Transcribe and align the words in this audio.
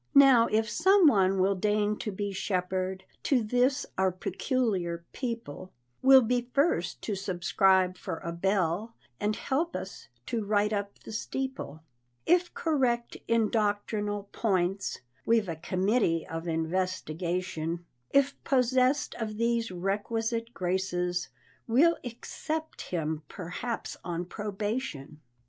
Now 0.15 0.47
if 0.47 0.67
some 0.67 1.05
one 1.05 1.39
will 1.39 1.53
deign 1.53 1.95
to 1.97 2.11
be 2.11 2.31
shepherd 2.31 3.03
To 3.21 3.43
this 3.43 3.85
"our 3.99 4.11
peculiar 4.11 5.05
people," 5.13 5.71
Will 6.01 6.23
be 6.23 6.49
first 6.55 7.03
to 7.03 7.13
subscribe 7.13 7.95
for 7.97 8.17
a 8.17 8.31
bell, 8.31 8.95
And 9.19 9.35
help 9.35 9.75
us 9.75 10.07
to 10.25 10.43
right 10.43 10.73
up 10.73 10.97
the 11.03 11.11
steeple, 11.11 11.83
If 12.25 12.51
correct 12.55 13.15
in 13.27 13.51
doctrinal 13.51 14.23
points 14.31 15.01
(We've 15.23 15.47
a 15.47 15.55
committee 15.55 16.25
of 16.25 16.47
investigation), 16.47 17.85
If 18.09 18.43
possessed 18.43 19.13
of 19.19 19.37
these 19.37 19.69
requisite 19.69 20.51
graces, 20.51 21.29
We'll 21.67 21.99
accept 22.03 22.89
him 22.89 23.21
perhaps 23.27 23.97
on 24.03 24.25
probation. 24.25 25.19